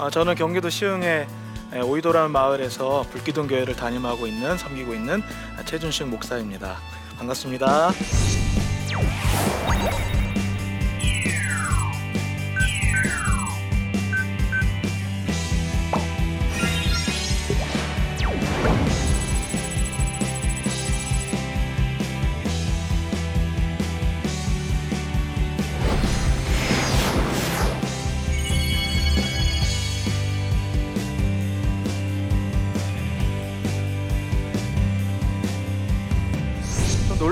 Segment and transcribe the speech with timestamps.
[0.00, 1.26] 아, 저는 경기도 시흥의
[1.84, 5.22] 오이도라는 마을에서 불기둥 교회를 담임하고 있는 섬기고 있는
[5.66, 6.78] 최준식 목사입니다.
[7.18, 7.90] 반갑습니다.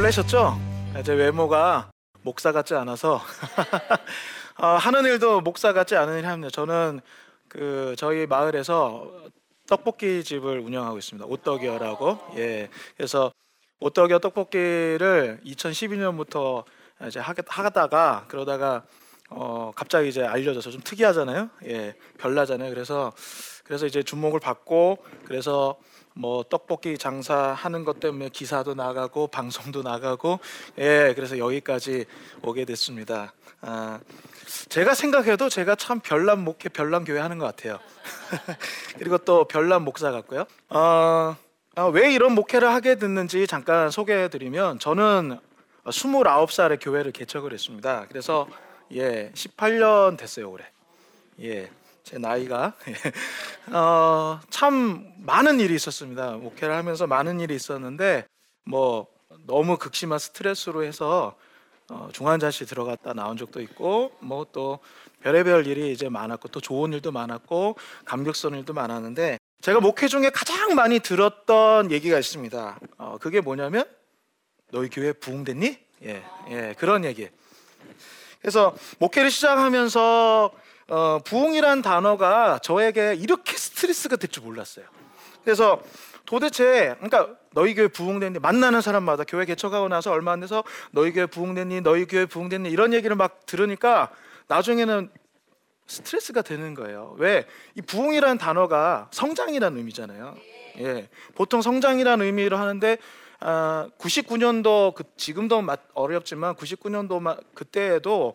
[0.08, 0.58] 놀라셨죠?
[1.04, 1.90] 제 외모가
[2.22, 3.20] 목사 같지 않아서
[4.56, 6.50] 어, 하는 일도 목사 같지 않은 일을 합니다.
[6.50, 7.00] 저는
[7.48, 9.10] 그 저희 마을에서
[9.66, 11.26] 떡볶이 집을 운영하고 있습니다.
[11.28, 12.18] 오떡이어라고.
[12.36, 12.70] 예.
[12.96, 13.32] 그래서
[13.80, 16.64] 오떡이어 떡볶이를 2012년부터
[17.06, 18.84] 이제 하겠, 하다가 그러다가
[19.30, 21.50] 어 갑자기 이제 알려져서 좀 특이하잖아요.
[21.66, 21.94] 예.
[22.18, 22.70] 별나잖아요.
[22.70, 23.12] 그래서
[23.62, 25.76] 그래서 이제 주목을 받고 그래서
[26.18, 30.40] 뭐 떡볶이 장사하는 것 때문에 기사도 나가고 방송도 나가고
[30.78, 32.06] 예 그래서 여기까지
[32.42, 33.32] 오게 됐습니다.
[33.60, 34.00] 아,
[34.68, 37.78] 제가 생각해도 제가 참 별난 목회 별난 교회 하는 것 같아요.
[38.98, 40.44] 그리고 또 별난 목사 같고요.
[40.70, 41.36] 어,
[41.76, 45.38] 아, 왜 이런 목회를 하게 됐는지 잠깐 소개해드리면 저는
[45.84, 48.06] 29살에 교회를 개척을 했습니다.
[48.08, 48.48] 그래서
[48.92, 50.64] 예 18년 됐어요 올해.
[51.42, 51.70] 예.
[52.08, 52.72] 제 나이가
[53.70, 56.38] 어, 참 많은 일이 있었습니다.
[56.38, 58.24] 목회를 하면서 많은 일이 있었는데
[58.64, 59.08] 뭐
[59.46, 61.36] 너무 극심한 스트레스로 해서
[61.90, 64.78] 어, 중환자실 들어갔다 나온 적도 있고 뭐 또
[65.20, 67.76] 별의별 일이 이제 많았고 또 좋은 일도 많았고
[68.06, 72.80] 감격스러운 일도 많았는데 제가 목회 중에 가장 많이 들었던 얘기가 있습니다.
[72.96, 73.84] 어, 그게 뭐냐면
[74.70, 75.78] 너희 교회 부흥됐니?
[76.04, 77.28] 예, 예 그런 얘기.
[78.40, 80.52] 그래서 목회를 시작하면서
[80.88, 84.86] 어, 부흥이란 단어가 저에게 이렇게 스트레스가 될 줄 몰랐어요.
[85.44, 85.82] 그래서
[86.26, 91.26] 도대체 그러니까 너희 교회 부흥됐니 만나는 사람마다 교회 개척하고 나서 얼마 안 돼서 너희 교회
[91.26, 94.10] 부흥됐니 너희 교회 부흥됐니 이런 얘기를 막 들으니까
[94.48, 95.10] 나중에는
[95.86, 97.14] 스트레스가 되는 거예요.
[97.18, 97.46] 왜?
[97.74, 100.36] 이 부흥이라는 단어가 성장이라는 의미잖아요.
[100.80, 101.08] 예.
[101.34, 102.98] 보통 성장이라는 의미로 하는데
[103.40, 108.34] 아, 99년도 그, 지금도 어렵지만 99년도 그때에도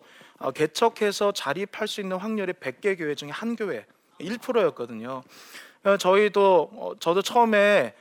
[0.54, 3.86] 개척해서 자립할 수 있는 확률이 100개 교회 중에 한 교회
[4.20, 5.22] 1%였거든요.
[5.84, 7.94] 어, 저희도 어, 저도 처음에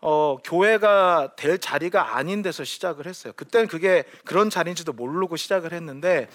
[0.00, 3.32] 어, 교회가 될 자리가 아닌 데서 시작을 했어요.
[3.34, 6.28] 그때는 그게 그런 자리인지도 모르고 시작을 했는데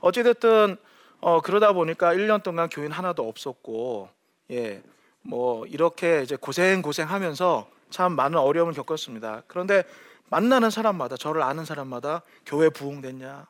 [0.00, 0.76] 어찌됐든
[1.20, 4.08] 어, 그러다 보니까 1년 동안 교인 하나도 없었고
[4.52, 4.82] 예,
[5.22, 9.42] 뭐 이렇게 이제 고생 고생하면서 참 많은 어려움을 겪었습니다.
[9.46, 9.82] 그런데
[10.30, 13.46] 만나는 사람마다 저를 아는 사람마다 교회 부흥됐냐?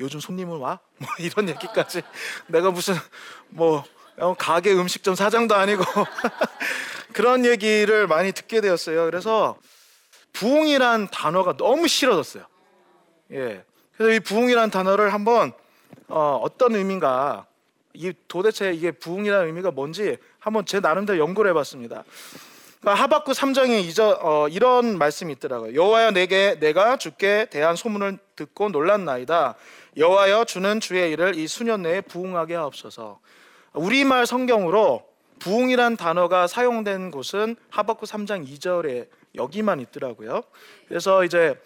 [0.00, 0.78] 요즘 손님은 와?
[0.98, 2.02] 뭐 이런 얘기까지
[2.46, 2.94] 내가 무슨
[3.48, 3.84] 뭐
[4.16, 5.82] 어, 가게 음식점 사장도 아니고
[7.12, 9.04] 그런 얘기를 많이 듣게 되었어요.
[9.06, 9.56] 그래서
[10.32, 12.44] 부흥이란 단어가 너무 싫어졌어요.
[13.32, 13.64] 예.
[13.96, 15.52] 그래서 이 부흥이란 단어를 한번
[16.08, 17.46] 어, 어떤 의미인가
[17.94, 22.04] 이 도대체 이게 부흥이라는 의미가 뭔지 한번 제 나름대로 연구를 해봤습니다.
[22.80, 25.74] 그러니까 하박국 3장에 이저, 어, 이런 말씀이 있더라고요.
[25.74, 29.56] 여호와여 내게 내가 주께 대한 소문을 듣고 놀랐나이다.
[29.96, 33.20] 여호와여 주는 주의 일을 이 수년 내에 부흥하게 하옵소서.
[33.74, 35.06] 우리말 성경으로
[35.38, 40.42] 부흥이란 단어가 사용된 곳은 하박국 3장 2절에 여기만 있더라고요.
[40.88, 41.60] 그래서 이제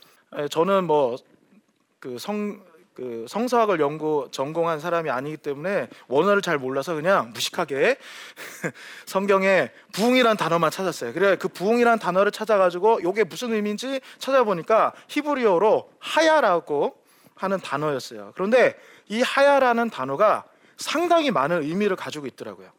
[0.50, 7.96] 저는 뭐그성 그 성서학을 연구 전공한 사람이 아니기 때문에 원어를 잘 몰라서 그냥 무식하게
[9.06, 11.14] 성경에 부흥이란 단어만 찾았어요.
[11.14, 17.01] 그래 그 부흥이란 단어를 찾아가지고 이게 무슨 의미인지 찾아보니까 히브리어로 하야라고
[17.42, 18.32] 하는 단어였어요.
[18.34, 18.78] 그런데
[19.08, 20.44] 이 하야라는 단어가
[20.76, 22.70] 상당히 많은 의미를 가지고 있더라고요.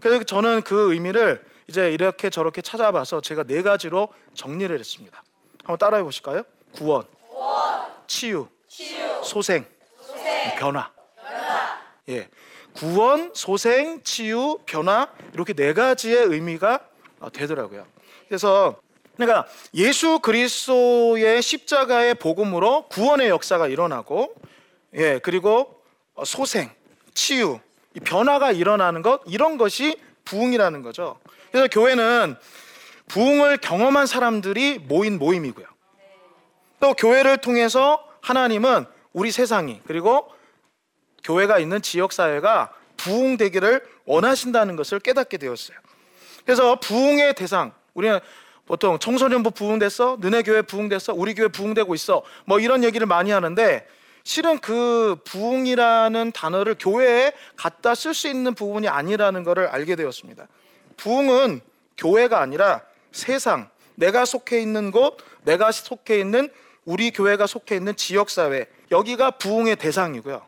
[0.00, 5.22] 그래서 저는 그 의미를 이제 이렇게 저렇게 찾아봐서 제가 네 가지로 정리를 했습니다.
[5.60, 6.42] 한번 따라해 보실까요?
[6.72, 7.86] 구원, 구원.
[8.06, 9.22] 치유, 치유.
[9.22, 9.66] 소생,
[10.00, 10.56] 소생.
[10.56, 10.90] 변화.
[11.16, 11.80] 변화.
[12.08, 12.28] 예.
[12.74, 16.80] 구원, 소생, 치유, 변화 이렇게 네 가지의 의미가
[17.20, 17.86] 어, 되더라고요.
[18.28, 18.80] 그래서
[19.26, 24.34] 그러니까 예수 그리스도의 십자가의 복음으로 구원의 역사가 일어나고
[24.94, 25.80] 예, 그리고
[26.14, 26.70] 어, 소생,
[27.14, 27.60] 치유,
[28.04, 31.18] 변화가 일어나는 것 이런 것이 부흥이라는 거죠.
[31.50, 32.36] 그래서 교회는
[33.06, 35.66] 부흥을 경험한 사람들이 모인 모임이고요.
[36.80, 40.32] 또 교회를 통해서 하나님은 우리 세상이 그리고
[41.22, 45.76] 교회가 있는 지역 사회가 부흥 되기를 원하신다는 것을 깨닫게 되었어요.
[46.44, 48.18] 그래서 부흥의 대상 우리는
[48.72, 53.86] 보통 청소년부 부흥됐어, 너네 교회 부흥됐어, 우리 교회 부흥되고 있어, 뭐 이런 얘기를 많이 하는데
[54.24, 60.48] 실은 그 부흥이라는 단어를 교회에 갖다 쓸 수 있는 부분이 아니라는 것을 알게 되었습니다.
[60.96, 61.60] 부흥은
[61.98, 62.80] 교회가 아니라
[63.10, 66.48] 세상, 내가 속해 있는 곳, 내가 속해 있는
[66.86, 70.46] 우리 교회가 속해 있는 지역 사회, 여기가 부흥의 대상이고요.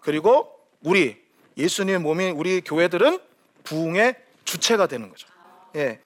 [0.00, 1.22] 그리고 우리
[1.58, 3.18] 예수님 몸인 우리 교회들은
[3.62, 4.14] 부흥의
[4.46, 5.28] 주체가 되는 거죠.
[5.74, 6.00] 예.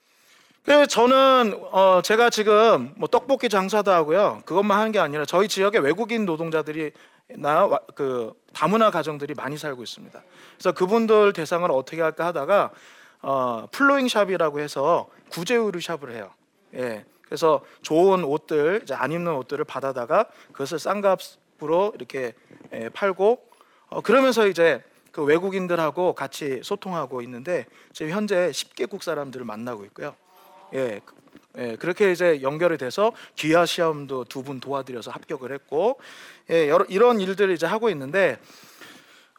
[0.64, 4.42] 그래서 저는 어 제가 지금 뭐 떡볶이 장사도 하고요.
[4.44, 6.92] 그것만 하는 게 아니라 저희 지역에 외국인 노동자들이
[7.28, 10.22] 나그 다문화 가정들이 많이 살고 있습니다.
[10.54, 12.70] 그래서 그분들 대상을 어떻게 할까 하다가
[13.22, 16.30] 어 플로잉 샵이라고 해서 구제 의류 샵을 해요.
[16.74, 17.04] 예.
[17.22, 22.34] 그래서 좋은 옷들 이제 안 입는 옷들을 받아다가 그것을 싼 값으로 이렇게
[22.72, 23.40] 예, 팔고
[23.88, 24.82] 어 그러면서 이제
[25.12, 30.14] 그 외국인들하고 같이 소통하고 있는데 지금 현재 10개국 사람들을 만나고 있고요.
[30.74, 31.00] 예,
[31.58, 35.98] 예, 그렇게 이제 연결이 돼서 기하 시험도 두 분 도와드려서 합격을 했고,
[36.50, 38.38] 예, 여러, 이런 일들을 이제 하고 있는데,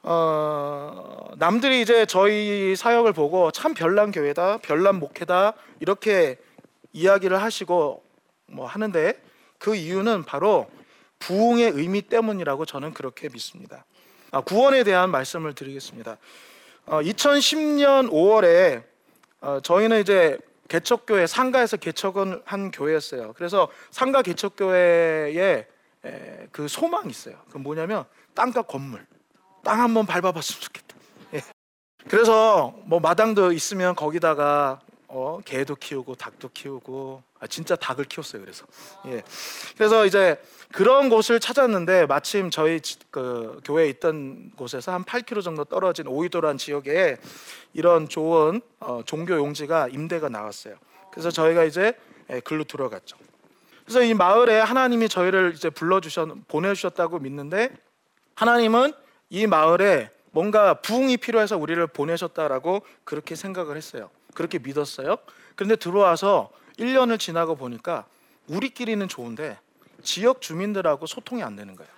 [0.04, 6.38] 어, 남들이 이제 저희 사역을 보고 참 별난 교회다, 별난 목회다 이렇게
[6.92, 8.04] 이야기를 하시고
[8.48, 9.22] 뭐 하는데
[9.60, 10.70] 그 이유는 바로
[11.20, 13.86] 부흥의 의미 때문이라고 저는 그렇게 믿습니다.
[14.32, 16.18] 아, 구원에 대한 말씀을 드리겠습니다.
[16.88, 18.84] 어, 2010년 5월에
[19.42, 20.40] 어, 저희는 이제
[20.72, 23.34] 개척교회 상가에서 개척을 한 교회였어요.
[23.34, 25.68] 그래서 상가 개척교회에
[26.06, 27.36] 에, 그 소망이 있어요.
[27.52, 29.06] 그 뭐냐면 땅과 건물,
[29.66, 30.96] 땅 한번 밟아봤으면 좋겠다.
[31.34, 31.42] 예.
[32.08, 34.80] 그래서 뭐 마당도 있으면 거기다가
[35.10, 38.42] 어, 개도 키우고 닭도 키우고 아, 진짜 닭을 키웠어요.
[38.42, 38.66] 그래서
[39.08, 39.24] 예.
[39.76, 40.40] 그래서 이제
[40.72, 42.80] 그런 곳을 찾았는데 마침 저희
[43.10, 47.18] 그 교회에 있던 곳에서 한 8km 정도 떨어진 오이도란 지역에
[47.74, 50.76] 이런 좋은 어, 종교 용지가 임대가 나왔어요.
[51.12, 51.98] 그래서 저희가 이제
[52.30, 53.18] 예, 글로 들어갔죠.
[53.84, 57.76] 그래서 이 마을에 하나님이 저희를 이제 불러주셨 보내주셨다고 믿는데
[58.36, 58.94] 하나님은
[59.30, 64.12] 이 마을에 뭔가 부흥이 필요해서 우리를 보내셨다라고 그렇게 생각을 했어요.
[64.36, 65.18] 그렇게 믿었어요.
[65.56, 68.06] 그런데 들어와서 1년을 지나고 보니까
[68.48, 69.60] 우리끼리는 좋은데
[70.04, 71.92] 지역 주민들하고 소통이 안 되는 거예요.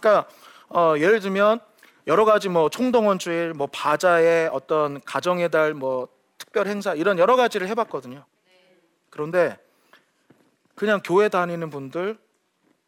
[0.00, 0.28] 그러니까
[0.68, 1.60] 어, 예를 들면
[2.06, 6.08] 여러 가지 뭐 총동원 주일, 뭐 바자의 어떤 가정의 달, 뭐
[6.38, 8.24] 특별 행사 이런 여러 가지를 해봤거든요.
[9.10, 9.58] 그런데
[10.74, 12.18] 그냥 교회 다니는 분들,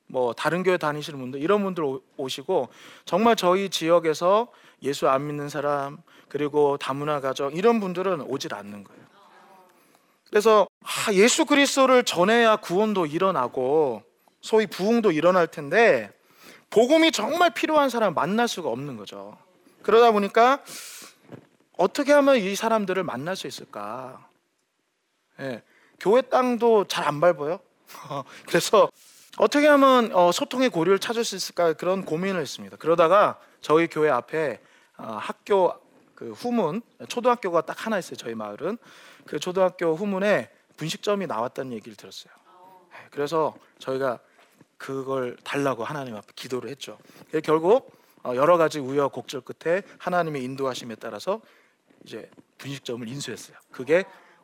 [0.06, 1.84] 뭐 다른 교회 다니시는 분들 이런 분들
[2.16, 2.69] 오시고
[3.05, 4.49] 정말 저희 지역에서
[4.82, 9.10] 예수 안 믿는 사람 그리고 다문화 가정 이런 분들은 오질 않는 거예요.
[10.31, 14.03] 그래서 아, 예수 그리스도를 전해야 구원도 일어나고
[14.41, 16.12] 소위 부흥도 일어날 텐데
[16.71, 19.37] 복음이 정말 필요한 사람 만날 수가 없는 거죠.
[19.82, 20.62] 그러다 보니까
[21.77, 24.29] 어떻게 하면 이 사람들을 만날 수 있을까?
[25.41, 25.62] 예,
[25.99, 27.59] 교회 땅도 잘 안 밟아요.
[28.47, 28.88] 그래서
[29.37, 32.76] 어떻게 하면 어, 소통의 고리를 찾을 수 있을까 그런 고민을 했습니다.
[32.76, 34.61] 그러다가 저희 교회 앞에
[34.97, 35.73] 어, 학교
[36.14, 38.16] 그 후문 초등학교가 딱 하나 있어요.
[38.16, 38.76] 저희 마을은
[39.30, 42.32] 그 초등학교 후문에 분식점이 나왔다는 얘기를 들었어요.
[42.90, 44.18] 네, 그래서 저희가
[44.76, 46.99] 그걸 달라고 하나님 앞에 기도를 했죠.
[47.44, 47.92] 결국
[48.25, 51.40] 어, 여러 가지 우여곡절 끝에 하나님의 인도하심에 따라서
[52.04, 53.56] 이제 분식점을 인수했어요.
[53.70, 54.02] 그게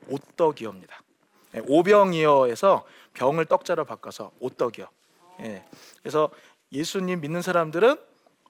[0.08, 1.02] 오떡이어입니다.
[1.50, 4.88] 네, 오병이어에서 병을 떡자로 바꿔서 오떡이어.
[5.40, 5.64] 예.
[6.00, 6.30] 그래서
[6.70, 7.96] 예수님 믿는 사람들은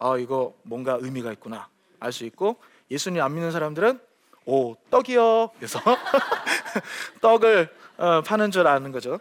[0.01, 2.57] 아 이거 뭔가 의미가 있구나 알 수 있고
[2.91, 4.01] 예수님 안 믿는 사람들은
[4.47, 5.51] 오 떡이요.
[5.57, 5.81] 그래서
[7.21, 9.19] 떡을 어, 파는 줄 아는 거죠.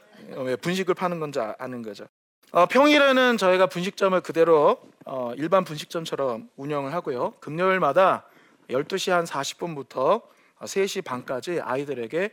[0.62, 2.06] 분식을 파는 건지 아는 거죠.
[2.52, 7.34] 어, 평일에는 저희가 분식점을 그대로 어, 일반 분식점처럼 운영을 하고요.
[7.40, 8.26] 금요일마다
[8.70, 10.22] 12시 한 40분부터
[10.60, 12.30] 3시 반까지 아이들에게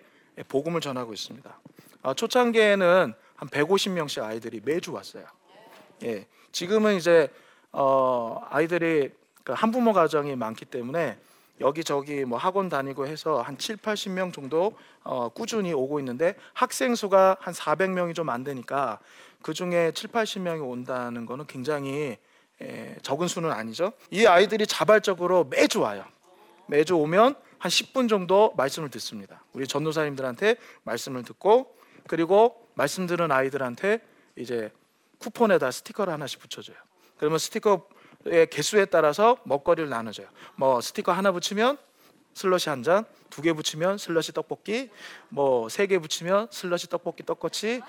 [0.49, 1.61] 복음을 전하고 있습니다.
[2.03, 5.25] 어, 초창기에는 한 150명씩 아이들이 매주 왔어요.
[6.05, 7.29] 예, 지금은 이제
[7.73, 9.11] 어, 아이들이
[9.45, 11.19] 그 한부모 가정이 많기 때문에
[11.63, 17.37] 여기저기 뭐 학원 다니고 해서 한 7, 80명 정도 어, 꾸준히 오고 있는데 학생 수가
[17.41, 18.99] 한 400명이 좀 안 되니까
[19.43, 22.17] 그 중에 7, 80명이 온다는 거는 굉장히
[22.61, 23.93] 에, 적은 수는 아니죠.
[24.11, 26.05] 이 아이들이 자발적으로 매주 와요.
[26.67, 29.45] 매주 오면 한 10분 정도 말씀을 듣습니다.
[29.53, 31.77] 우리 전도사님들한테 말씀을 듣고
[32.07, 34.01] 그리고 말씀 들은 아이들한테
[34.37, 34.71] 이제
[35.19, 36.77] 쿠폰에다 스티커를 하나씩 붙여줘요.
[37.19, 37.79] 그러면 스티커 의
[38.51, 40.27] 개수에 따라서 먹거리를 나눠줘요.
[40.57, 41.79] 뭐 스티커 하나 붙이면
[42.35, 44.91] 슬러시 한 잔, 두 개 붙이면 슬러시 떡볶이,
[45.29, 47.83] 뭐 세 개 붙이면 슬러시 떡볶이 떡꼬치,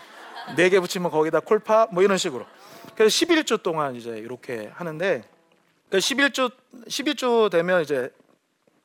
[0.58, 2.46] 네 개 붙이면 거기다 콜파 뭐 이런 식으로.
[2.96, 5.24] 그래서 11주 동안 이제 이렇게 하는데
[5.90, 6.52] 그 11주
[6.88, 8.12] 11주 되면 이제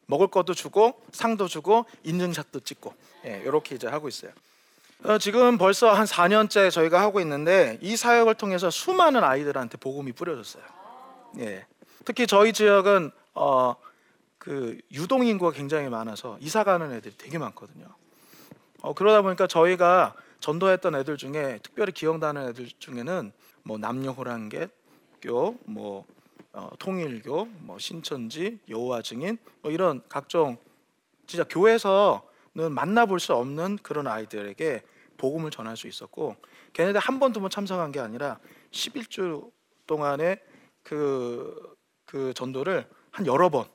[0.06, 2.94] 먹을 것도 주고 상도 주고 인증샷도 찍고
[3.26, 4.30] 예, 이렇게 이제 하고 있어요.
[5.04, 10.62] 어, 지금 벌써 한 4년째 저희가 하고 있는데 이 사역을 통해서 수많은 아이들한테 복음이 뿌려졌어요.
[11.38, 11.66] 예.
[12.04, 13.74] 특히 저희 지역은 어,
[14.38, 17.86] 그 유동 인구가 굉장히 많아서 이사 가는 애들이 되게 많거든요.
[18.82, 23.32] 어, 그러다 보니까 저희가 전도했던 애들 중에 특별히 기억나는 애들 중에는
[23.64, 26.04] 뭐 남녀 호랑객교, 뭐
[26.52, 30.56] 어, 통일교, 뭐 신천지, 여호와 증인 뭐 이런 각종
[31.26, 32.20] 진짜 교회에서는
[32.70, 34.82] 만나볼 수 없는 그런 아이들에게
[35.18, 36.36] 복음을 전할 수 있었고
[36.72, 38.38] 걔네들 한 번 두 번 참석한 게 아니라
[38.70, 39.50] 11주
[39.86, 40.40] 동안의
[40.88, 41.76] 그,
[42.06, 43.66] 그 전도를 한 여러 번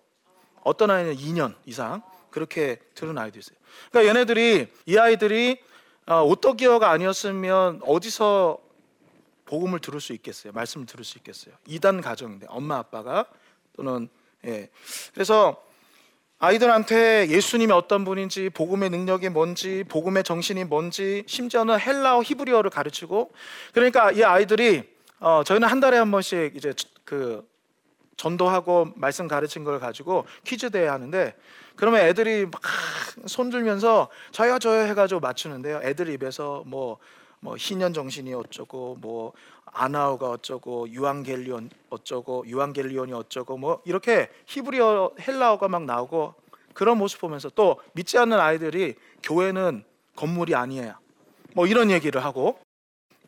[0.63, 2.01] 어떤 아이는 2년 이상
[2.32, 3.55] 그렇게 들은 아이도 있어요.
[3.91, 5.60] 그러니까 얘네들이 이 아이들이
[6.08, 8.58] 어, 오토기어가 아니었으면 어디서
[9.46, 10.53] 복음을 들을 수 있겠어요?
[10.53, 11.53] 말씀을 들을 수 있겠어요?
[11.67, 13.27] 이단 가정인데 엄마 아빠가
[13.75, 14.10] 또는
[14.46, 14.70] 예.
[15.13, 15.63] 그래서
[16.39, 23.32] 아이들한테 예수님이 어떤 분인지 복음의 능력이 뭔지 복음의 정신이 뭔지 심지어는 헬라어 히브리어를 가르치고
[23.72, 26.74] 그러니까 이 아이들이 어, 저희는 한 달에 한 번씩 이제
[27.13, 27.48] 그
[28.17, 31.36] 전도하고 말씀 가르친 걸 가지고 퀴즈 대회 하는데
[31.75, 32.62] 그러면 애들이 막
[33.27, 35.82] 손들면서 저요 저요 해가지고 맞추는데요.
[35.84, 36.98] 애들 입에서 뭐,
[37.39, 39.34] 뭐 희년 정신이 어쩌고 뭐
[39.65, 46.34] 아나우가 어쩌고 유앙겔리온 어쩌고 유앙겔리온이 어쩌고 뭐 이렇게 히브리어 헬라어가 막 나오고
[46.74, 49.84] 그런 모습 보면서 또 믿지 않는 아이들이 교회는
[50.15, 50.96] 건물이 아니에요.
[51.53, 52.60] 뭐 이런 얘기를 하고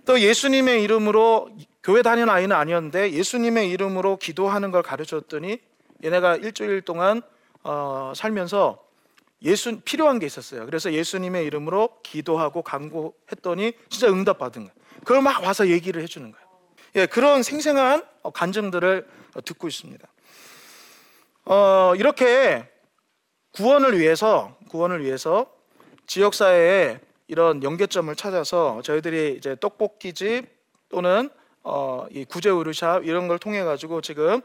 [0.05, 1.49] 또 예수님의 이름으로
[1.85, 5.59] 교회 다니는 아이는 아니었는데 예수님의 이름으로 기도하는 걸 가르쳤더니
[6.03, 7.21] 얘네가 일주일 동안
[7.61, 8.83] 어, 살면서
[9.43, 10.65] 예수 필요한 게 있었어요.
[10.65, 14.73] 그래서 예수님의 이름으로 기도하고 간구했더니 진짜 응답 받은 거예요.
[15.01, 16.45] 그걸 막 와서 얘기를 해주는 거예요.
[16.95, 19.07] 예, 그런 생생한 간증들을
[19.45, 20.07] 듣고 있습니다.
[21.45, 22.67] 어, 이렇게
[23.51, 25.53] 구원을 위해서 구원을 위해서
[26.07, 30.47] 지역 사회에 이런 연계점을 찾아서 저희들이 이제 떡볶이집
[30.89, 31.29] 또는
[31.65, 34.41] 어, 이 구제 의류샵 이런 걸 통해 가지고 지금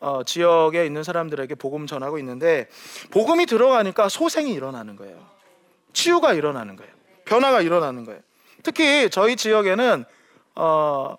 [0.00, 2.68] 어, 지역에 있는 사람들에게 복음 전하고 있는데
[3.10, 5.24] 복음이 들어가니까 소생이 일어나는 거예요.
[5.92, 6.92] 치유가 일어나는 거예요.
[7.24, 8.20] 변화가 일어나는 거예요.
[8.64, 10.04] 특히 저희 지역에는
[10.56, 11.16] 어,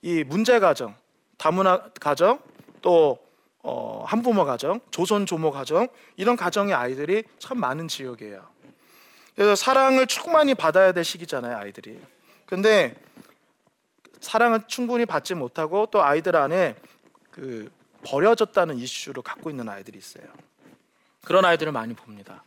[0.00, 0.94] 이 문제 가정,
[1.36, 2.38] 다문화 가정,
[2.80, 3.18] 또
[3.62, 8.42] 어, 한부모 가정, 조선 조모 가정 이런 가정의 아이들이 참 많은 지역이에요.
[9.34, 12.00] 그래서 사랑을 충만히 받아야 될 시기잖아요, 아이들이.
[12.46, 12.94] 근데
[14.34, 16.74] 사랑을 충분히 받지 못하고 또 아이들 안에
[17.30, 17.70] 그
[18.04, 20.24] 버려졌다는 이슈를 갖고 있는 아이들이 있어요.
[21.24, 22.42] 그런 아이들을 많이 봅니다.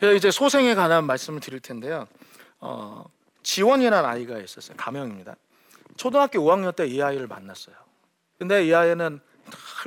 [0.00, 2.08] 그래서 이제 소생에 관한 말씀을 드릴 텐데요.
[2.58, 3.04] 어,
[3.44, 4.76] 지원이라는 아이가 있었어요.
[4.76, 5.36] 가명입니다.
[5.96, 7.76] 초등학교 5학년 때 이 아이를 만났어요.
[8.40, 9.20] 근데 이 아이는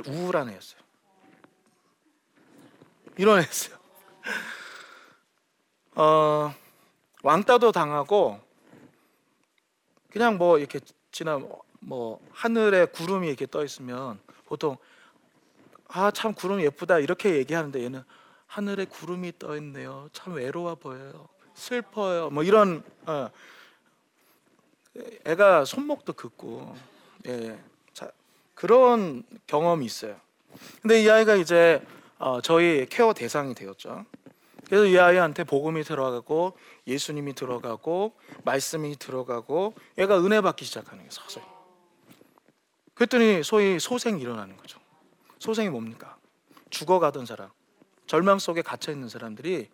[0.06, 0.80] 우울한 애였어요.
[3.18, 3.76] 이런 애였어요.
[5.96, 6.54] 어,
[7.22, 8.40] 왕따도 당하고
[10.08, 10.80] 그냥 뭐 이렇게
[11.16, 11.40] 지나
[11.80, 14.76] 뭐 하늘에 구름이 이렇게 떠 있으면 보통
[15.88, 18.02] 아 참 구름 예쁘다 이렇게 얘기하는데 얘는
[18.46, 20.10] 하늘에 구름이 떠 있네요.
[20.12, 21.26] 참 외로워 보여요.
[21.54, 22.28] 슬퍼요.
[22.28, 23.30] 뭐 이런 어.
[25.24, 26.76] 애가 손목도 긋고
[27.28, 27.58] 예.
[27.94, 28.10] 자,
[28.54, 30.20] 그런 경험이 있어요.
[30.82, 31.80] 근데 이 아이가 이제
[32.18, 34.04] 어, 저희 케어 대상이 되었죠.
[34.66, 36.56] 그래서 이 아이한테 복음이 들어가고
[36.86, 41.44] 예수님이 들어가고 말씀이 들어가고 얘가 은혜 받기 시작하는 게 서서히.
[42.94, 44.80] 그랬더니 소위 소생이 일어나는 거죠.
[45.38, 46.16] 소생이 뭡니까?
[46.70, 47.50] 죽어가던 사람,
[48.06, 49.68] 절망 속에 갇혀 있는 사람들이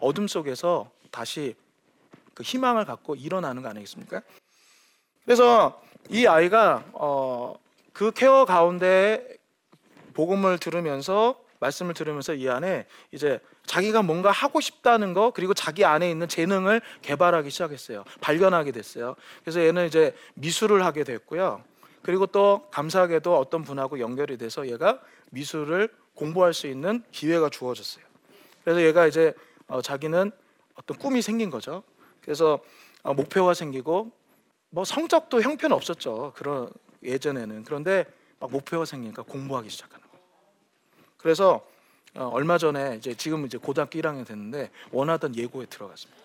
[0.00, 1.54] 어둠 속에서 다시
[2.34, 4.22] 그 희망을 갖고 일어나는 거 아니겠습니까?
[5.24, 7.58] 그래서 이 아이가 어,
[7.92, 9.36] 그 케어 가운데
[10.14, 16.10] 복음을 들으면서 말씀을 들으면서 이 안에 이제 자기가 뭔가 하고 싶다는 거 그리고 자기 안에
[16.10, 18.04] 있는 재능을 개발하기 시작했어요.
[18.20, 19.16] 발견하게 됐어요.
[19.42, 21.62] 그래서 얘는 이제 미술을 하게 됐고요.
[22.02, 25.00] 그리고 또 감사하게도 어떤 분하고 연결이 돼서 얘가
[25.30, 28.04] 미술을 공부할 수 있는 기회가 주어졌어요.
[28.64, 29.34] 그래서 얘가 이제
[29.66, 30.30] 어, 자기는
[30.74, 31.82] 어떤 꿈이 생긴 거죠.
[32.20, 32.60] 그래서
[33.02, 34.10] 어, 목표가 생기고
[34.70, 36.32] 뭐 성적도 형편 없었죠.
[36.36, 36.70] 그런
[37.02, 38.04] 예전에는 그런데
[38.40, 40.07] 막 목표가 생기니까 공부하기 시작하는.
[41.18, 41.66] 그래서
[42.14, 46.22] 어, 얼마 전에 이제 지금 이제 고등학교 1학년 됐는데 원하던 예고에 들어갔습니다.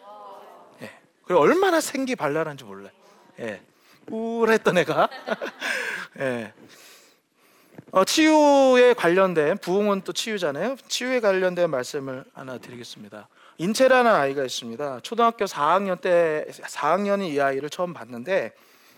[0.82, 0.92] 예.
[1.26, 2.92] 그리고 얼마나 생기 발랄한지 몰라요.
[3.40, 3.62] 예.
[4.10, 5.10] 우울했던 애가.
[6.20, 6.54] 예.
[7.92, 10.78] 어, 치유에 관련된 부흥은 또 치유잖아요.
[10.88, 13.28] 치유에 관련된 말씀을 하나 드리겠습니다.
[13.58, 15.02] 인체라는 아이가 있습니다.
[15.02, 18.54] 초등학교 4학년 때 4학년이 이 아이를 처음 봤는데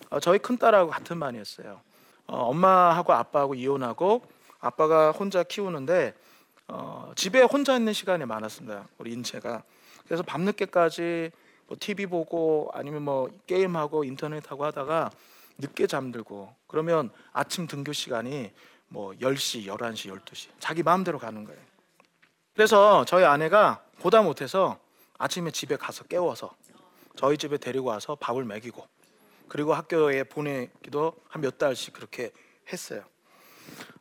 [0.10, 1.82] 어, 저희 큰 딸하고 같은 반이었어요.
[2.28, 6.14] 어, 엄마하고 아빠하고 이혼하고 아빠가 혼자 키우는데
[6.68, 8.88] 어, 집에 혼자 있는 시간이 많았습니다.
[8.98, 9.64] 우리 인체가.
[10.06, 11.32] 그래서 밤늦게까지
[11.68, 15.12] 뭐 TV 보고 아니면 뭐 게임하고 인터넷하고 하다가
[15.58, 18.52] 늦게 잠들고 그러면 아침 등교 시간이
[18.88, 21.60] 뭐 10시, 11시, 12시 자기 마음대로 가는 거예요.
[22.54, 24.80] 그래서 저희 아내가 보다 못해서
[25.18, 26.56] 아침에 집에 가서 깨워서
[27.16, 28.86] 저희 집에 데리고 와서 밥을 먹이고
[29.48, 32.32] 그리고 학교에 보내기도 한 몇 달씩 그렇게
[32.72, 33.04] 했어요.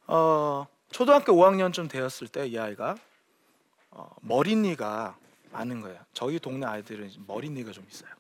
[0.07, 2.97] 어, 초등학교 5학년쯤 되었을 때 이 아이가
[3.91, 5.17] 어, 머리니가
[5.53, 5.99] 많은 거예요.
[6.13, 8.11] 저희 동네 아이들은 머리니가 좀 있어요.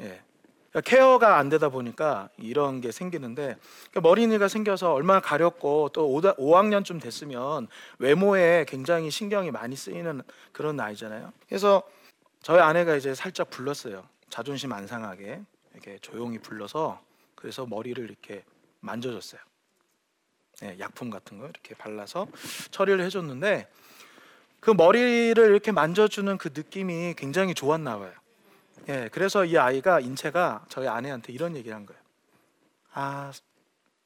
[0.00, 0.22] 예.
[0.70, 3.56] 그러니까 케어가 안 되다 보니까 이런 게 생기는데
[3.90, 11.30] 그러니까 머리니가 생겨서 얼마나 가렵고 또 5학년쯤 됐으면 외모에 굉장히 신경이 많이 쓰이는 그런 나이잖아요.
[11.46, 11.82] 그래서
[12.40, 14.02] 저희 아내가 이제 살짝 불렀어요.
[14.30, 15.42] 자존심 안 상하게
[15.74, 16.98] 이렇게 조용히 불러서
[17.34, 18.42] 그래서 머리를 이렇게
[18.80, 19.42] 만져줬어요.
[20.62, 22.28] 네, 약품 같은 거 이렇게 발라서
[22.70, 23.68] 처리를 해줬는데
[24.60, 28.12] 그 머리를 이렇게 만져주는 그 느낌이 굉장히 좋았나 봐요.
[28.88, 32.00] 예, 그래서 이 아이가 인체가 저희 아내한테 이런 얘기를 한 거예요.
[32.92, 33.32] 아,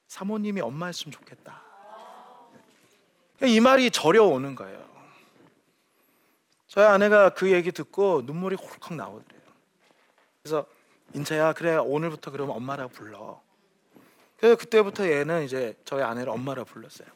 [0.09, 1.61] 사모님이 엄마였으면 좋겠다.
[3.43, 4.83] 이 말이 저려오는 거예요.
[6.69, 9.43] 저희 아내가 그 얘기 듣고 눈물이 홀컥 나오더래요.
[10.43, 10.65] 그래서
[11.13, 13.43] 인체야, 그래 오늘부터 그러면 엄마라고 불러.
[14.37, 17.09] 그래서 그때부터 얘는 이제 저희 아내를 엄마라 불렀어요.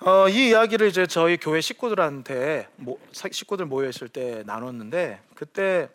[0.00, 5.88] 어, 이 이야기를 이제 저희 교회 식구들한테 모, 식구들 모여 있을 때 나눴는데 그때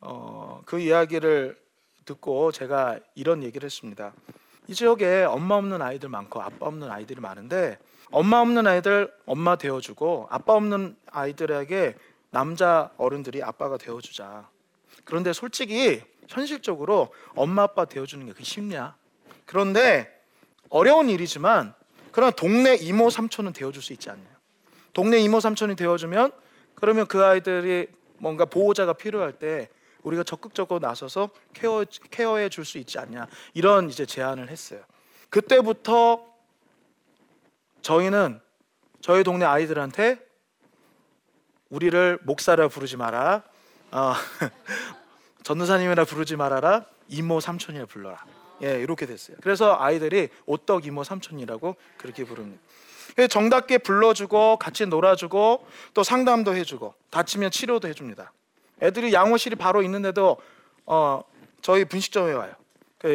[0.00, 1.56] 어, 그 이야기를
[2.04, 4.12] 듣고 제가 이런 얘기를 했습니다.
[4.68, 7.78] 이 지역에 엄마 없는 아이들 많고 아빠 없는 아이들이 많은데
[8.10, 11.96] 엄마 없는 아이들 엄마 되어주고 아빠 없는 아이들에게
[12.30, 14.48] 남자 어른들이 아빠가 되어주자.
[15.04, 18.96] 그런데 솔직히 현실적으로 엄마 아빠 되어주는 게 그게 쉽냐?
[19.48, 20.14] 그런데
[20.68, 21.72] 어려운 일이지만
[22.12, 24.28] 그러나 동네 이모 삼촌은 되어줄 수 있지 않나요?
[24.92, 26.32] 동네 이모 삼촌이 되어주면
[26.74, 27.86] 그러면 그 아이들이
[28.18, 29.70] 뭔가 보호자가 필요할 때
[30.02, 34.82] 우리가 적극적으로 나서서 케어 케어해 줄 수 있지 않냐 이런 이제 제안을 했어요.
[35.30, 36.26] 그때부터
[37.80, 38.40] 저희는
[39.00, 40.18] 저희 동네 아이들한테
[41.70, 43.42] 우리를 목사라 부르지 마라,
[43.92, 44.12] 어,
[45.42, 48.24] 전도사님이라 부르지 말아라, 이모 삼촌이라 불러라.
[48.62, 49.36] 예, 이렇게 됐어요.
[49.42, 52.60] 그래서 아이들이 오떡 이모 삼촌이라고 그렇게 부릅니다.
[53.30, 58.32] 정답게 불러주고 같이 놀아주고 또 상담도 해주고 다치면 치료도 해줍니다.
[58.82, 60.36] 애들이 양호실이 바로 있는데도
[60.86, 61.22] 어,
[61.62, 62.52] 저희 분식점에 와요.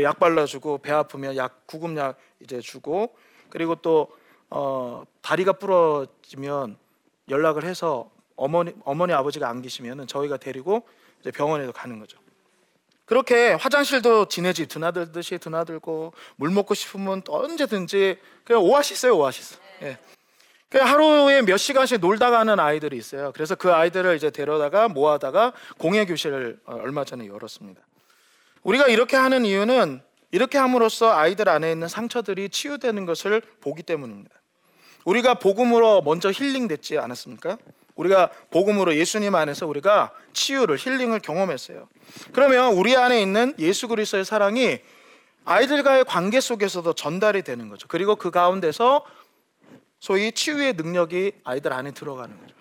[0.03, 3.15] 약 발라주고 배 아프면 약 구급약 이제 주고
[3.49, 4.09] 그리고 또
[4.49, 6.77] 어, 다리가 부러지면
[7.29, 10.87] 연락을 해서 어머니 어머니 아버지가 안 계시면은 저희가 데리고
[11.21, 12.17] 이제 병원에도 가는 거죠.
[13.05, 19.57] 그렇게 화장실도 지네집 드나들듯이 드나들고 물 먹고 싶으면 언제든지 그냥 오아시스예요 오아시스.
[19.81, 19.97] 예.
[20.69, 23.31] 그냥 하루에 몇 시간씩 놀다 가는 아이들이 있어요.
[23.33, 27.81] 그래서 그 아이들을 이제 데려다가 모아다가 공예 교실을 어, 얼마 전에 열었습니다.
[28.63, 34.33] 우리가 이렇게 하는 이유는 이렇게 함으로써 아이들 안에 있는 상처들이 치유되는 것을 보기 때문입니다.
[35.05, 37.57] 우리가 복음으로 먼저 힐링됐지 않았습니까?
[37.95, 41.87] 우리가 복음으로 예수님 안에서 우리가 치유를 힐링을 경험했어요.
[42.31, 44.79] 그러면 우리 안에 있는 예수 그리스도의 사랑이
[45.45, 47.87] 아이들과의 관계 속에서도 전달이 되는 거죠.
[47.87, 49.05] 그리고 그 가운데서
[49.99, 52.55] 소위 치유의 능력이 아이들 안에 들어가는 거죠.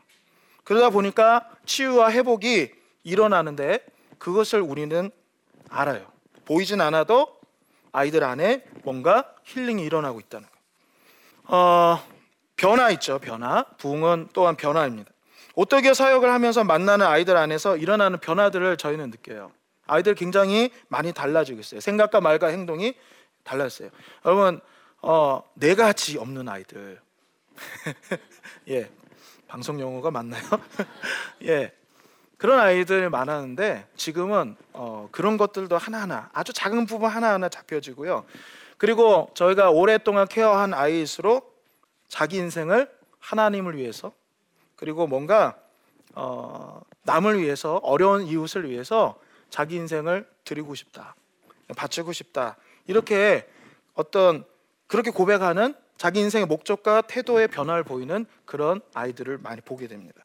[0.65, 2.71] 그러다 보니까 치유와 회복이
[3.05, 3.85] 일어나는데
[4.19, 5.11] 그것을 우리는
[5.69, 6.07] 알아요.
[6.45, 7.41] 보이진 않아도
[7.93, 11.57] 아이들 안에 뭔가 힐링이 일어나고 있다는 거.
[11.57, 12.03] 어,
[12.57, 13.19] 변화 있죠.
[13.19, 13.65] 변화.
[13.79, 15.12] 부흥은 또한 변화입니다.
[15.55, 19.53] 오토교 사역을 하면서 만나는 아이들 안에서 일어나는 변화들을 저희는 느껴요.
[19.87, 21.81] 아이들 굉장히 많이 달라지고 있어요.
[21.81, 22.95] 생각과 말과 행동이
[23.45, 23.91] 달랐어요.
[24.25, 24.61] 여러분,
[25.03, 27.01] 어, 네 가지 없는 아이들.
[28.69, 28.89] 예,
[29.49, 30.43] 방송 용어가 맞나요?
[31.45, 31.73] 예,
[32.39, 38.25] 그런 아이들 많았는데 지금은 어, 그런 것들도 하나하나 아주 작은 부분 하나하나 잡혀지고요.
[38.79, 41.63] 그리고 저희가 오랫동안 케어한 아이일수록
[42.09, 44.13] 자기 인생을 하나님을 위해서
[44.83, 45.55] 그리고 뭔가
[46.17, 49.17] 어, 남을 위해서 어려운 이웃을 위해서
[49.49, 51.15] 자기 인생을 드리고 싶다,
[51.77, 52.57] 바치고 싶다
[52.89, 53.49] 이렇게
[53.95, 54.45] 어떤
[54.89, 60.21] 그렇게 고백하는 자기 인생의 목적과 태도의 변화를 보이는 그런 아이들을 많이 보게 됩니다.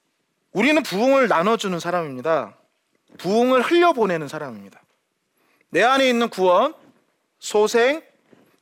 [0.54, 2.58] 우리는 부흥을 나눠주는 사람입니다.
[3.20, 4.82] 부흥을 흘려보내는 사람입니다.
[5.70, 6.74] 내 안에 있는 구원,
[7.38, 8.02] 소생,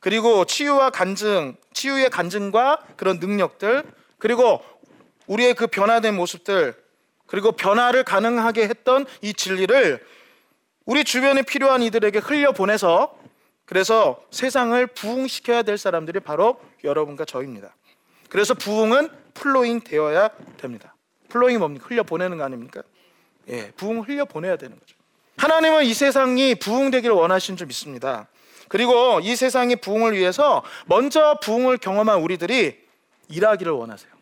[0.00, 3.82] 그리고 치유와 간증, 치유의 간증과 그런 능력들,
[4.18, 4.62] 그리고
[5.26, 6.74] 우리의 그 변화된 모습들
[7.26, 10.04] 그리고 변화를 가능하게 했던 이 진리를
[10.84, 13.18] 우리 주변에 필요한 이들에게 흘려보내서
[13.64, 17.74] 그래서 세상을 부흥시켜야 될 사람들이 바로 여러분과 저입니다.
[18.30, 20.94] 그래서 부흥은 flowing 되어야 됩니다.
[21.28, 21.86] flowing이 뭡니까?
[21.88, 22.82] 흘려보내는 거 아닙니까?
[23.48, 24.96] 예, 부흥을 흘려보내야 되는 거죠.
[25.36, 28.28] 하나님은 이 세상이 부흥되기를 원하시는 줄 믿습니다.
[28.68, 32.80] 그리고 이 세상의 부흥을 위해서 먼저 부흥을 경험한 우리들이
[33.28, 34.15] 일하기를 원하세요.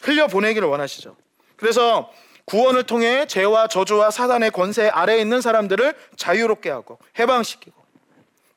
[0.00, 1.16] 흘려 보내기를 원하시죠.
[1.56, 2.10] 그래서
[2.46, 7.80] 구원을 통해 죄와 저주와 사단의 권세 아래에 있는 사람들을 자유롭게 하고 해방시키고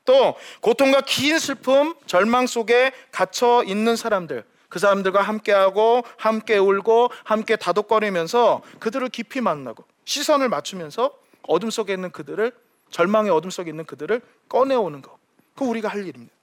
[0.04, 7.54] 또 고통과 긴 슬픔, 절망 속에 갇혀 있는 사람들 그 사람들과 함께하고 함께 울고 함께
[7.54, 11.12] 다독거리면서 그들을 깊이 만나고 시선을 맞추면서
[11.46, 12.50] 어둠 속에 있는 그들을
[12.90, 15.16] 절망의 어둠 속에 있는 그들을 꺼내오는 것.
[15.54, 16.34] 그 우리가 할 일입니다.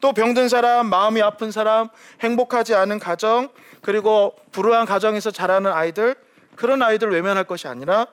[0.00, 1.88] 또 병든 사람, 마음이 아픈 사람,
[2.20, 3.48] 행복하지 않은 가정,
[3.84, 6.16] 그리고 불우한 가정에서 자라는 아이들,
[6.56, 8.06] 그런 아이들 외면할 것이 아니라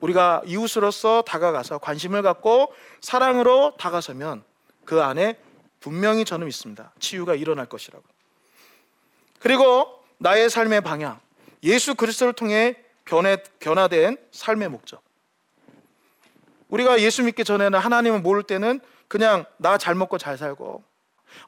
[0.00, 4.44] 우리가 이웃으로서 다가가서 관심을 갖고 사랑으로 다가서면
[4.84, 5.38] 그 안에
[5.80, 6.92] 분명히 저는 믿습니다.
[6.98, 8.04] 치유가 일어날 것이라고.
[9.38, 11.18] 그리고 나의 삶의 방향,
[11.62, 15.02] 예수 그리스도를 통해 변해, 변화된 삶의 목적.
[16.68, 20.84] 우리가 예수 믿기 전에는 하나님을 모를 때는 그냥 나 잘 먹고 잘 살고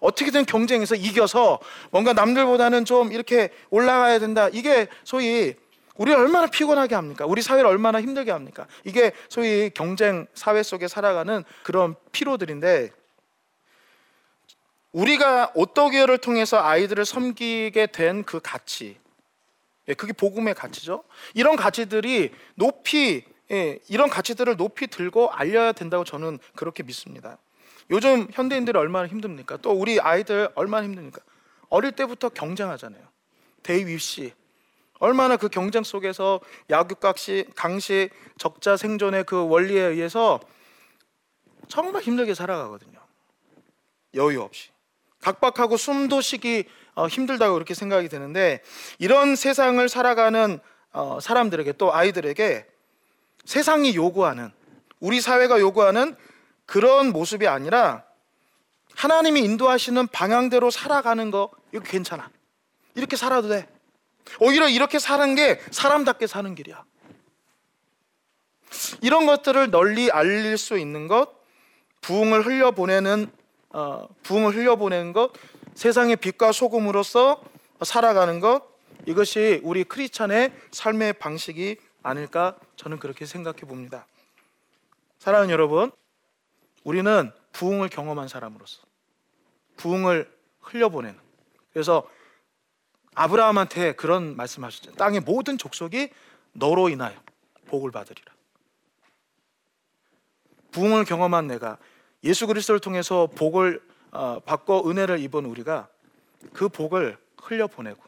[0.00, 1.58] 어떻게든 경쟁에서 이겨서
[1.90, 4.48] 뭔가 남들보다는 좀 이렇게 올라가야 된다.
[4.52, 5.54] 이게 소위
[5.96, 7.26] 우리를 얼마나 피곤하게 합니까?
[7.26, 8.66] 우리 사회를 얼마나 힘들게 합니까?
[8.84, 12.90] 이게 소위 경쟁 사회 속에 살아가는 그런 피로들인데
[14.92, 18.98] 우리가 오토기어를 통해서 아이들을 섬기게 된 그 가치,
[19.88, 21.04] 예, 그게 복음의 가치죠.
[21.34, 27.38] 이런 가치들이 높이 예, 이런 가치들을 높이 들고 알려야 된다고 저는 그렇게 믿습니다.
[27.92, 29.58] 요즘 현대인들이 얼마나 힘듭니까?
[29.58, 31.20] 또 우리 아이들 얼마나 힘듭니까?
[31.68, 33.02] 어릴 때부터 경쟁하잖아요.
[33.62, 34.32] 대입시
[34.98, 40.40] 얼마나 그 경쟁 속에서 약육각시 강식 적자 생존의 그 원리에 의해서
[41.68, 42.98] 정말 힘들게 살아가거든요.
[44.14, 44.70] 여유 없이
[45.20, 48.62] 각박하고 숨도 쉬기 어, 힘들다고 그렇게 생각이 되는데
[48.98, 50.60] 이런 세상을 살아가는
[50.92, 52.66] 어, 사람들에게 또 아이들에게
[53.44, 54.50] 세상이 요구하는
[55.00, 56.16] 우리 사회가 요구하는
[56.66, 58.04] 그런 모습이 아니라
[58.94, 62.30] 하나님이 인도하시는 방향대로 살아가는 거 이거 괜찮아.
[62.94, 63.68] 이렇게 살아도 돼.
[64.40, 66.84] 오히려 이렇게 사는 게 사람답게 사는 길이야.
[69.00, 71.30] 이런 것들을 널리 알릴 수 있는 것,
[72.00, 73.30] 부흥을 흘려보내는
[73.70, 75.32] 어, 부흥을 흘려보내는 것,
[75.74, 77.42] 세상의 빛과 소금으로서
[77.82, 78.62] 살아가는 것,
[79.06, 84.06] 이것이 우리 크리스찬의 삶의 방식이 아닐까 저는 그렇게 생각해 봅니다.
[85.18, 85.90] 사랑하는 여러분,
[86.84, 88.82] 우리는 부흥을 경험한 사람으로서
[89.76, 91.18] 부흥을 흘려보내는
[91.72, 92.08] 그래서
[93.14, 94.92] 아브라함한테 그런 말씀하셨죠.
[94.92, 96.10] 땅의 모든 족속이
[96.52, 97.14] 너로 인하여
[97.66, 98.32] 복을 받으리라.
[100.70, 101.78] 부흥을 경험한 내가
[102.24, 105.88] 예수 그리스도를 통해서 복을 어, 받고 은혜를 입은 우리가
[106.52, 108.02] 그 복을 흘려 보내고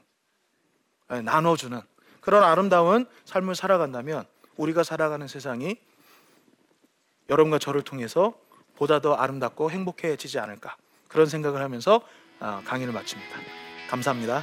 [1.08, 1.80] 나눠주는
[2.20, 4.24] 그런 아름다운 삶을 살아간다면
[4.56, 5.76] 우리가 살아가는 세상이
[7.28, 8.34] 여러분과 저를 통해서
[8.76, 10.76] 보다 더 아름답고 행복해지지 않을까
[11.08, 12.00] 그런 생각을 하면서
[12.40, 13.30] 어, 강의를 마칩니다.
[13.88, 14.42] 감사합니다.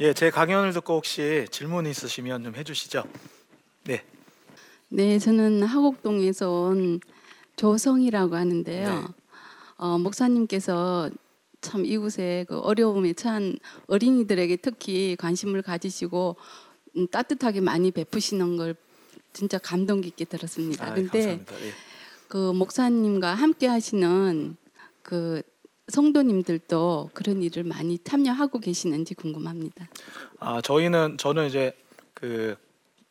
[0.00, 3.02] 예, 제 강연을 듣고 혹시 질문 있으시면 좀 해주시죠.
[3.84, 4.04] 네.
[4.88, 7.00] 네, 저는 하곡동에서 온
[7.56, 8.94] 조성이라고 하는데요.
[8.94, 9.06] 네.
[9.76, 11.10] 어, 목사님께서
[11.60, 13.58] 참 이곳에 그 어려움에 처한
[13.88, 16.36] 어린이들에게 특히 관심을 가지시고
[16.96, 18.76] 음, 따뜻하게 많이 베푸시는 걸
[19.32, 20.92] 진짜 감동 깊게 들었습니다.
[20.92, 21.44] 아, 근데.
[21.50, 21.72] 예.
[22.28, 24.56] 그 목사님과 함께 하시는
[25.02, 25.42] 그
[25.88, 29.88] 성도님들도 그런 일을 많이 참여하고 계시는지 궁금합니다.
[30.40, 31.72] 아 저희는 저는 이제
[32.14, 32.56] 그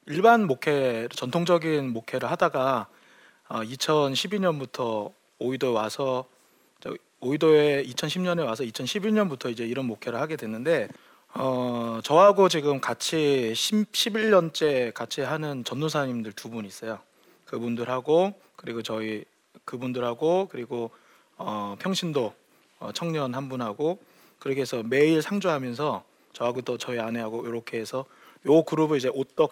[0.06, 2.88] 일반 목회 전통적인 목회를 하다가
[3.50, 6.26] 어, 2012년부터 오이도 와서
[6.80, 10.88] 저 오이도에 2010년에 와서 2011년부터 이제 이런 목회를 하게 됐는데
[11.34, 17.00] 어, 저하고 지금 같이 10, 11년째 같이 하는 전도사님들 두 분 있어요.
[17.46, 19.24] 그분들하고 그리고 저희
[19.66, 20.92] 그분들하고 그리고
[21.38, 22.34] 어, 평신도 어,
[22.94, 24.00] 청년 한 분하고
[24.40, 28.06] 그렇게 해서 매일 상주하면서 저하고 또 저희 아내하고 이렇게 해서
[28.46, 29.52] 요 그룹을 이제 오떡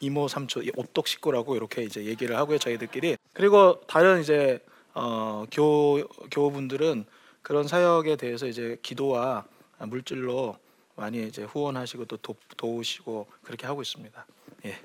[0.00, 4.58] 이모 삼촌 이 오똑 식구라고 이렇게 이제 얘기를 하고요 저희들끼리 그리고 다른 이제
[4.94, 7.04] 어, 교 교우분들은
[7.42, 9.44] 그런 사역에 대해서 이제 기도와
[9.78, 10.56] 물질로
[10.94, 14.26] 많이 이제 후원하시고 또 도, 도우시고 그렇게 하고 있습니다.
[14.66, 14.78] 예.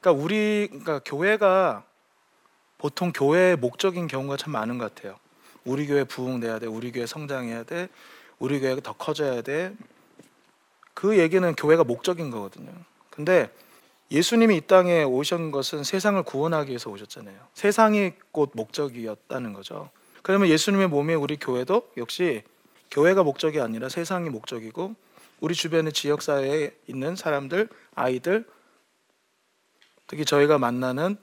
[0.00, 1.84] 그러니까 우리 그러니까 교회가
[2.78, 5.18] 보통 교회의 목적인 경우가 참 많은 것 같아요.
[5.64, 7.88] 우리 교회 부흥돼야 돼, 우리 교회 성장해야 돼,
[8.38, 9.74] 우리 교회가 더 커져야 돼.
[10.94, 12.72] 그 얘기는 교회가 목적인 거거든요.
[13.10, 13.50] 근데
[14.10, 17.38] 예수님이 이 땅에 오신 것은 세상을 구원하기 위해서 오셨잖아요.
[17.54, 19.90] 세상이 곧 목적이었다는 거죠.
[20.22, 22.42] 그러면 예수님의 몸이 우리 교회도 역시
[22.90, 24.94] 교회가 목적이 아니라 세상이 목적이고
[25.40, 28.44] 우리 주변의 지역 사회에 있는 사람들, 아이들,
[30.06, 31.16] 특히 저희가 만나는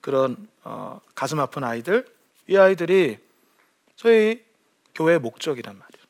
[0.00, 2.06] 그런 어, 가슴 아픈 아이들,
[2.46, 3.18] 이 아이들이
[3.96, 4.42] 소위
[4.94, 6.04] 교회의 목적이란 말이에요.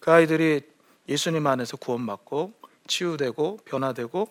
[0.00, 0.62] 그 아이들이
[1.08, 2.52] 예수님 안에서 구원받고
[2.86, 4.28] 치유되고 변화되고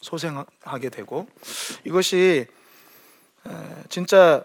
[0.00, 1.26] 소생하게 되고
[1.84, 2.46] 이것이
[3.46, 4.44] 에, 진짜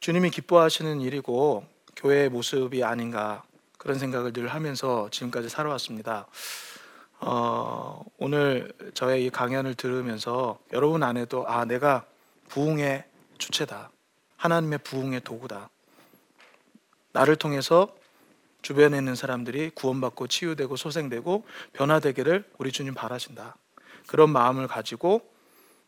[0.00, 1.64] 주님이 기뻐하시는 일이고
[1.96, 3.42] 교회의 모습이 아닌가
[3.76, 6.26] 그런 생각을 늘 하면서 지금까지 살아왔습니다.
[7.20, 12.04] 어, 오늘 저의 이 강연을 들으면서 여러분 안에도 아 내가
[12.48, 13.04] 부흥의
[13.38, 13.90] 주체다.
[14.36, 15.70] 하나님의 부흥의 도구다.
[17.18, 17.88] 나를 통해서
[18.62, 23.56] 주변에 있는 사람들이 구원받고 치유되고 소생되고 변화되기를 우리 주님 바라신다.
[24.06, 25.28] 그런 마음을 가지고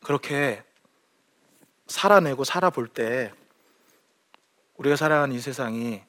[0.03, 0.65] 그렇게
[1.87, 3.33] 살아내고 살아볼 때
[4.77, 6.03] 우리가 살아가는 이 세상이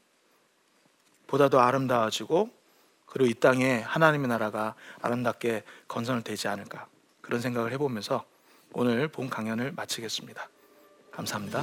[1.28, 2.50] 보다 더 아름다워지고
[3.06, 6.88] 그리고 이 땅에 하나님의 나라가 아름답게 건설되지 되지 않을까
[7.22, 8.26] 그런 생각을 해보면서
[8.74, 10.50] 오늘 본 강연을 마치겠습니다.
[11.12, 11.62] 감사합니다.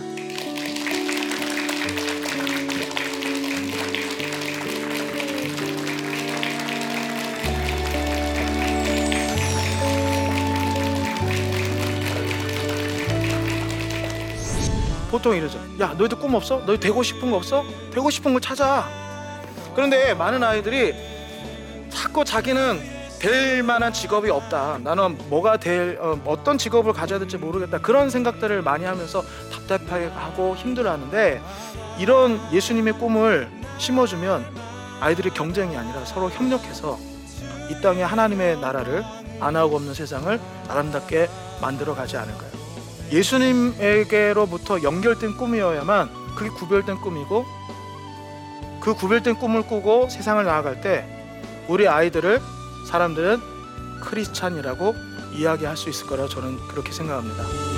[15.11, 15.59] 보통 이러죠.
[15.81, 16.63] 야, 너희들 꿈 없어?
[16.67, 17.65] 너희 되고 싶은 거 없어?
[17.93, 18.89] 되고 싶은 거 찾아.
[19.75, 20.95] 그런데 많은 아이들이
[21.91, 24.79] 자꾸 자기는 될 만한 직업이 없다.
[24.83, 27.79] 나는 뭐가 될 어, 어떤 직업을 가져야 될지 모르겠다.
[27.79, 31.41] 그런 생각들을 많이 하면서 답답해하고 힘들어하는데
[31.99, 34.47] 이런 예수님의 꿈을 심어주면
[35.01, 36.99] 아이들이 경쟁이 아니라 서로 협력해서
[37.71, 39.05] 이 땅에 하나님의 나라를
[39.41, 41.29] 안 하고 없는 세상을 아름답게
[41.61, 42.48] 만들어 가지 않을까요?
[43.11, 47.45] 예수님에게로부터 연결된 꿈이어야만 그게 구별된 꿈이고
[48.81, 51.05] 그 구별된 꿈을 꾸고 세상을 나아갈 때
[51.69, 52.41] 우리 아이들을
[52.89, 53.41] 사람들은
[54.01, 54.95] 크리스찬이라고
[55.35, 57.78] 이야기할 수 있을 거라고 저는 그렇게 생각합니다.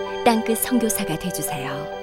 [0.23, 2.00] 땅끝 선교사가 되주세요.